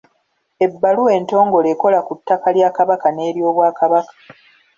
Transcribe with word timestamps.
Ebbaluwa 0.65 1.11
entongole 1.19 1.67
ekola 1.73 1.99
ku 2.07 2.13
ttaka 2.19 2.47
lya 2.55 2.69
Kabaka 2.77 3.07
n’ery’Obwakabaka. 3.11 4.13